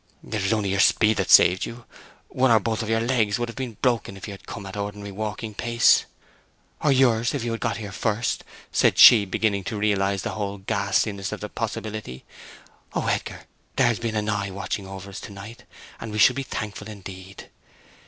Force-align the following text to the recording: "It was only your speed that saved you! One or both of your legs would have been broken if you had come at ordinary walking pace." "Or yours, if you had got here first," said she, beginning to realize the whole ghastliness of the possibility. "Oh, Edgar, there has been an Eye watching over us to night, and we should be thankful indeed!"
"It 0.27 0.41
was 0.41 0.51
only 0.51 0.69
your 0.69 0.79
speed 0.79 1.17
that 1.17 1.29
saved 1.29 1.63
you! 1.63 1.85
One 2.29 2.49
or 2.49 2.59
both 2.59 2.81
of 2.81 2.89
your 2.89 3.01
legs 3.01 3.37
would 3.37 3.49
have 3.49 3.55
been 3.55 3.77
broken 3.83 4.17
if 4.17 4.27
you 4.27 4.33
had 4.33 4.47
come 4.47 4.65
at 4.65 4.75
ordinary 4.75 5.11
walking 5.11 5.53
pace." 5.53 6.05
"Or 6.81 6.91
yours, 6.91 7.35
if 7.35 7.43
you 7.43 7.51
had 7.51 7.59
got 7.61 7.77
here 7.77 7.91
first," 7.91 8.43
said 8.71 8.97
she, 8.97 9.25
beginning 9.25 9.63
to 9.65 9.77
realize 9.77 10.23
the 10.23 10.31
whole 10.31 10.57
ghastliness 10.57 11.31
of 11.31 11.39
the 11.39 11.49
possibility. 11.49 12.25
"Oh, 12.95 13.05
Edgar, 13.05 13.41
there 13.75 13.85
has 13.85 13.99
been 13.99 14.15
an 14.15 14.27
Eye 14.27 14.49
watching 14.49 14.87
over 14.87 15.07
us 15.11 15.19
to 15.19 15.31
night, 15.31 15.65
and 15.99 16.11
we 16.11 16.17
should 16.17 16.35
be 16.35 16.41
thankful 16.41 16.87
indeed!" 16.89 17.51